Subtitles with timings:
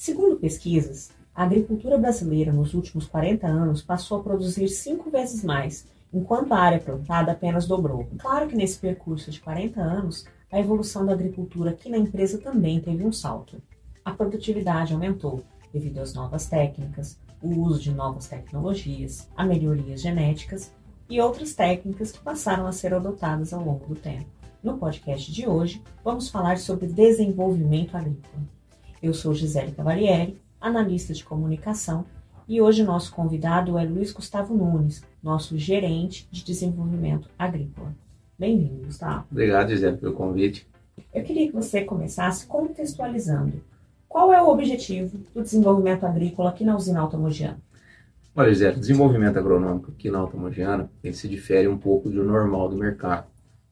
[0.00, 5.86] Segundo pesquisas, a agricultura brasileira nos últimos 40 anos passou a produzir cinco vezes mais,
[6.10, 8.08] enquanto a área plantada apenas dobrou.
[8.16, 12.80] Claro que nesse percurso de 40 anos, a evolução da agricultura aqui na empresa também
[12.80, 13.60] teve um salto.
[14.02, 20.72] A produtividade aumentou devido às novas técnicas, o uso de novas tecnologias, a melhorias genéticas
[21.10, 24.30] e outras técnicas que passaram a ser adotadas ao longo do tempo.
[24.62, 28.59] No podcast de hoje, vamos falar sobre desenvolvimento agrícola.
[29.02, 32.04] Eu sou Gisele Cavalieri, analista de comunicação,
[32.46, 37.94] e hoje nosso convidado é Luiz Gustavo Nunes, nosso gerente de desenvolvimento agrícola.
[38.38, 39.24] Bem-vindo, Gustavo.
[39.30, 40.68] Obrigado, Gisele, pelo convite.
[41.14, 43.62] Eu queria que você começasse contextualizando
[44.06, 47.58] qual é o objetivo do desenvolvimento agrícola aqui na usina Altamogiana.
[48.36, 52.68] Olha, Gisele, o desenvolvimento agronômico aqui na Altamogiana ele se difere um pouco do normal
[52.68, 53.28] do mercado.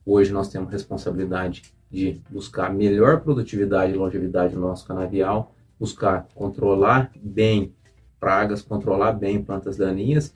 [0.06, 7.10] Hoje nós temos responsabilidade de buscar melhor produtividade e longevidade no nosso canavial, buscar controlar
[7.16, 7.72] bem
[8.20, 10.34] pragas, controlar bem plantas daninhas,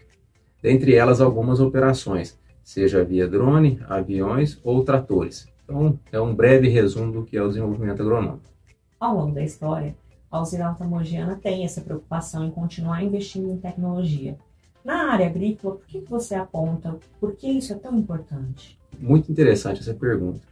[0.62, 5.48] dentre elas algumas operações, seja via drone, aviões ou tratores.
[5.64, 8.52] Então, é um breve resumo do que é o desenvolvimento agronômico.
[8.98, 9.94] Ao longo da história,
[10.30, 14.38] a usina altamogiana tem essa preocupação em continuar investindo em tecnologia.
[14.84, 16.98] Na área agrícola, por que você aponta?
[17.20, 18.78] Por que isso é tão importante?
[18.98, 20.51] Muito interessante essa pergunta.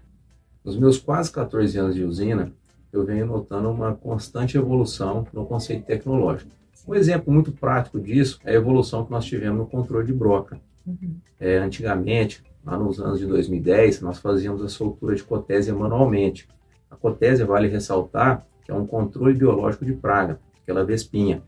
[0.65, 2.53] Nos meus quase 14 anos de usina,
[2.93, 6.51] eu venho notando uma constante evolução no conceito tecnológico.
[6.87, 10.61] Um exemplo muito prático disso é a evolução que nós tivemos no controle de broca.
[10.87, 11.17] Uhum.
[11.39, 16.47] É, antigamente, lá nos anos de 2010, nós fazíamos a soltura de cotésia manualmente.
[16.91, 21.43] A cotésia, vale ressaltar, que é um controle biológico de praga, aquela vespinha.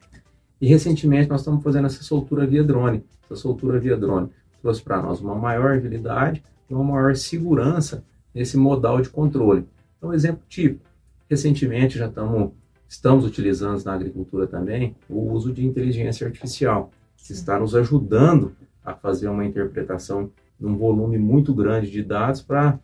[0.60, 3.04] E recentemente nós estamos fazendo essa soltura via drone.
[3.24, 4.30] Essa soltura via drone
[4.62, 9.66] trouxe para nós uma maior agilidade e uma maior segurança nesse modal de controle.
[9.98, 10.84] Então, exemplo típico.
[11.28, 12.52] Recentemente já estamos,
[12.88, 18.94] estamos utilizando na agricultura também o uso de inteligência artificial, que está nos ajudando a
[18.94, 22.78] fazer uma interpretação num volume muito grande de dados para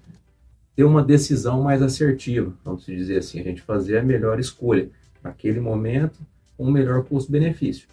[0.75, 4.89] ter uma decisão mais assertiva, vamos dizer assim, a gente fazer a melhor escolha
[5.23, 6.21] naquele momento
[6.57, 7.89] com o melhor custo-benefício.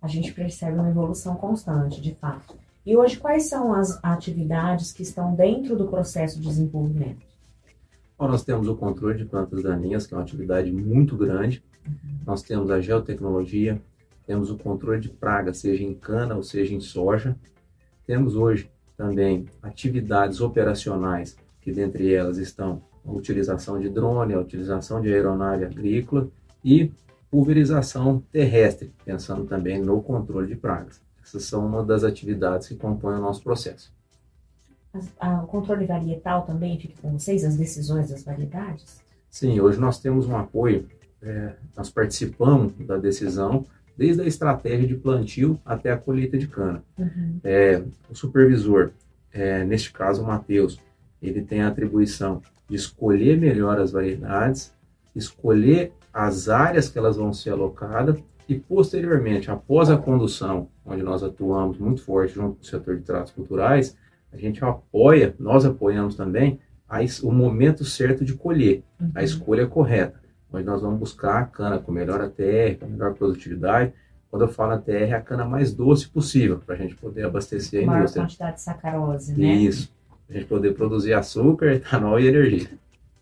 [0.00, 2.56] A gente percebe uma evolução constante, de fato.
[2.86, 7.24] E hoje, quais são as atividades que estão dentro do processo de desenvolvimento?
[8.18, 11.64] Bom, nós temos o controle de plantas daninhas, que é uma atividade muito grande.
[11.86, 11.94] Uhum.
[12.26, 13.80] Nós temos a geotecnologia,
[14.26, 17.34] temos o controle de praga, seja em cana ou seja em soja.
[18.06, 25.00] Temos hoje também atividades operacionais, que dentre elas estão a utilização de drone, a utilização
[25.00, 26.28] de aeronave agrícola
[26.62, 26.92] e
[27.30, 31.00] pulverização terrestre, pensando também no controle de pragas.
[31.24, 33.90] Essas são uma das atividades que compõem o nosso processo.
[35.18, 39.02] A, o controle varietal também fica com vocês, as decisões das variedades?
[39.30, 40.86] Sim, hoje nós temos um apoio,
[41.20, 43.64] é, nós participamos da decisão
[43.96, 46.84] desde a estratégia de plantio até a colheita de cana.
[46.98, 47.40] Uhum.
[47.42, 48.90] É, o supervisor,
[49.32, 50.78] é, neste caso o Matheus,
[51.22, 54.72] ele tem a atribuição de escolher melhor as variedades,
[55.16, 58.16] escolher as áreas que elas vão ser alocadas
[58.48, 63.02] e posteriormente, após a condução, onde nós atuamos muito forte junto com o setor de
[63.02, 63.96] tratos culturais,
[64.32, 69.10] a gente apoia, nós apoiamos também a, o momento certo de colher, uhum.
[69.14, 70.20] a escolha correta,
[70.52, 73.92] onde nós vamos buscar a cana com melhor ATR, com melhor produtividade.
[74.30, 77.84] Quando eu falo ATR, é a cana mais doce possível, para a gente poder abastecer
[77.84, 78.22] a Maior indústria.
[78.22, 79.54] Maior quantidade de sacarose, né?
[79.54, 79.92] Isso,
[80.26, 82.68] para a gente poder produzir açúcar, etanol e energia.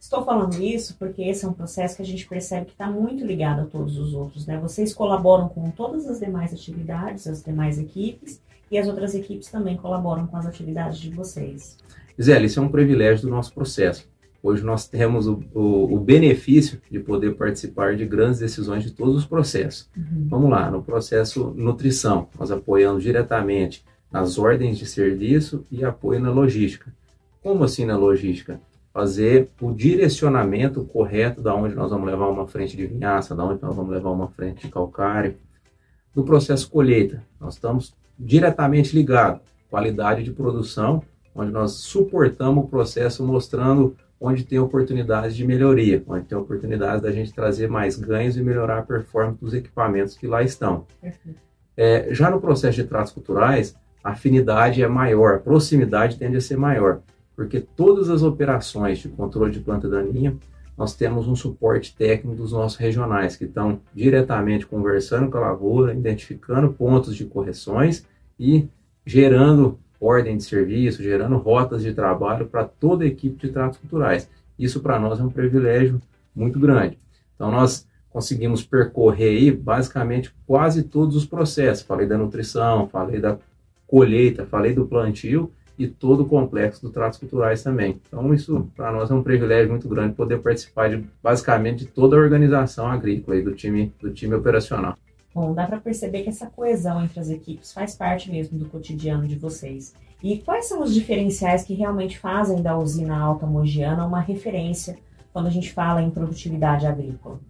[0.02, 3.24] Estou falando isso porque esse é um processo que a gente percebe que está muito
[3.24, 4.44] ligado a todos os outros.
[4.44, 4.58] Né?
[4.58, 9.76] Vocês colaboram com todas as demais atividades, as demais equipes, e as outras equipes também
[9.76, 11.78] colaboram com as atividades de vocês.
[12.20, 14.10] Zé, isso é um privilégio do nosso processo.
[14.42, 19.14] Hoje nós temos o, o, o, benefício de poder participar de grandes decisões de todos
[19.14, 19.88] os processos.
[19.96, 20.26] Uhum.
[20.28, 26.32] Vamos lá, no processo nutrição, nós apoiamos diretamente nas ordens de serviço e apoio na
[26.32, 26.92] logística.
[27.40, 28.60] Como assim na logística?
[28.92, 33.62] Fazer o direcionamento correto da onde nós vamos levar uma frente de vinhaça, da onde
[33.62, 35.36] nós vamos levar uma frente de calcário.
[36.14, 39.40] No processo colheita, nós estamos diretamente ligados
[39.70, 41.02] qualidade de produção,
[41.34, 47.10] onde nós suportamos o processo mostrando onde tem oportunidades de melhoria, onde tem oportunidades da
[47.10, 50.86] gente trazer mais ganhos e melhorar a performance dos equipamentos que lá estão.
[51.74, 53.74] É, já no processo de tratos culturais,
[54.04, 57.00] a afinidade é maior, a proximidade tende a ser maior
[57.34, 60.36] porque todas as operações de controle de planta daninha,
[60.76, 65.94] nós temos um suporte técnico dos nossos regionais, que estão diretamente conversando com a lavoura,
[65.94, 68.06] identificando pontos de correções
[68.38, 68.68] e
[69.04, 74.28] gerando ordem de serviço, gerando rotas de trabalho para toda a equipe de tratos culturais.
[74.58, 76.00] Isso para nós é um privilégio
[76.34, 76.98] muito grande.
[77.34, 81.84] Então nós conseguimos percorrer aí basicamente quase todos os processos.
[81.84, 83.38] Falei da nutrição, falei da
[83.86, 85.52] colheita, falei do plantio
[85.82, 88.00] e todo o complexo dos tratos culturais também.
[88.06, 92.16] Então isso para nós é um privilégio muito grande poder participar de basicamente de toda
[92.16, 94.96] a organização agrícola e do time do time operacional.
[95.34, 99.26] Bom, dá para perceber que essa coesão entre as equipes faz parte mesmo do cotidiano
[99.26, 99.94] de vocês.
[100.22, 104.96] E quais são os diferenciais que realmente fazem da usina Alta Mogiana uma referência
[105.32, 107.40] quando a gente fala em produtividade agrícola?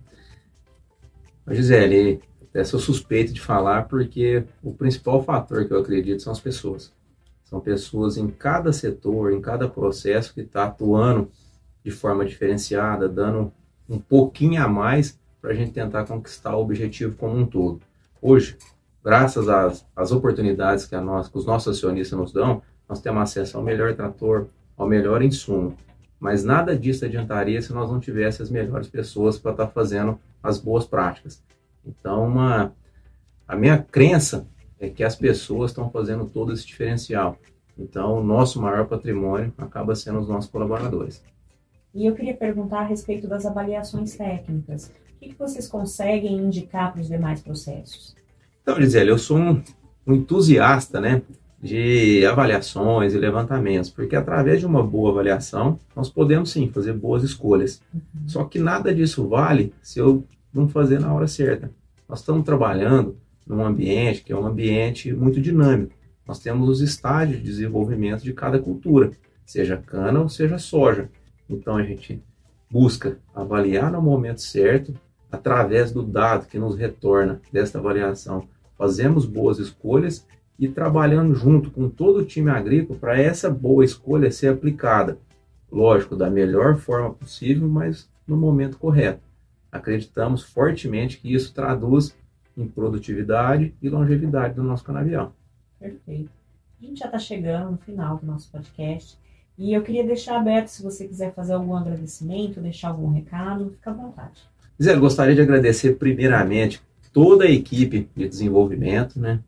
[1.51, 6.41] Gisele, até sou suspeito de falar porque o principal fator que eu acredito são as
[6.41, 6.93] pessoas.
[7.53, 11.31] São pessoas em cada setor, em cada processo que está atuando
[11.85, 13.53] de forma diferenciada, dando
[13.87, 17.83] um pouquinho a mais para a gente tentar conquistar o objetivo como um todo.
[18.23, 18.57] Hoje,
[19.05, 23.21] graças às, às oportunidades que, a nós, que os nossos acionistas nos dão, nós temos
[23.21, 25.77] acesso ao melhor trator, ao melhor insumo.
[26.19, 30.19] Mas nada disso adiantaria se nós não tivéssemos as melhores pessoas para estar tá fazendo
[30.43, 31.43] as boas práticas.
[31.85, 32.73] Então, uma,
[33.47, 34.47] a minha crença
[34.83, 37.39] é que as pessoas estão fazendo todo esse diferencial.
[37.79, 41.23] Então, o nosso maior patrimônio acaba sendo os nossos colaboradores.
[41.95, 44.91] E eu queria perguntar a respeito das avaliações técnicas.
[45.15, 48.17] O que, vocês conseguem indicar para os demais processos?
[48.61, 49.63] Então, Gisele, eu sou um,
[50.05, 51.23] um entusiasta né,
[51.63, 57.23] de avaliações e levantamentos, porque através de uma boa avaliação, nós podemos sim fazer boas
[57.23, 57.81] escolhas.
[57.95, 58.01] Uhum.
[58.27, 61.71] Só que nada disso vale se eu não fazer na hora certa.
[62.09, 63.17] Nós estamos trabalhando
[63.47, 65.95] num ambiente que é um ambiente muito dinâmico.
[66.27, 69.11] Nós temos os estágios de desenvolvimento de cada cultura,
[69.45, 71.09] seja cana ou seja soja.
[71.49, 72.23] Então a gente
[72.71, 74.95] busca avaliar no momento certo,
[75.31, 78.47] através do dado que nos retorna desta avaliação,
[78.79, 80.27] fazemos boas escolhas
[80.59, 85.19] e trabalhando junto com todo o time agrícola para essa boa escolha ser aplicada.
[85.71, 89.21] Lógico, da melhor forma possível, mas no momento correto.
[89.71, 92.15] Acreditamos fortemente que isso traduz
[92.57, 95.35] em produtividade e longevidade do nosso canavial.
[95.79, 96.31] Perfeito.
[96.81, 99.17] A gente já está chegando no final do nosso podcast
[99.57, 103.91] e eu queria deixar aberto se você quiser fazer algum agradecimento, deixar algum recado, fica
[103.91, 104.43] à vontade.
[104.83, 106.83] Zé, gostaria de agradecer primeiramente
[107.13, 109.41] toda a equipe de desenvolvimento, né?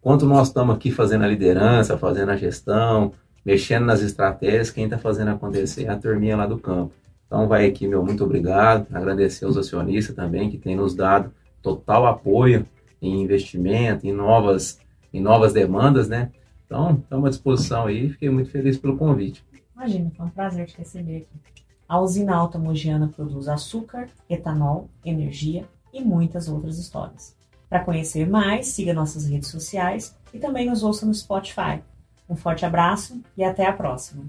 [0.00, 3.12] Quanto nós estamos aqui fazendo a liderança, fazendo a gestão,
[3.44, 6.92] mexendo nas estratégias, quem está fazendo acontecer é a turminha lá do campo.
[7.26, 11.32] Então vai aqui meu muito obrigado, agradecer aos acionistas também que têm nos dado
[11.64, 12.66] total apoio
[13.00, 14.78] em investimento, em novas,
[15.12, 16.30] em novas demandas, né?
[16.66, 19.42] Então, estamos à disposição aí, fiquei muito feliz pelo convite.
[19.74, 21.64] Imagina, foi um prazer te receber aqui.
[21.88, 27.36] A usina Alta Mogiana produz açúcar, etanol, energia e muitas outras histórias.
[27.68, 31.80] Para conhecer mais, siga nossas redes sociais e também nos ouça no Spotify.
[32.28, 34.24] Um forte abraço e até a próxima!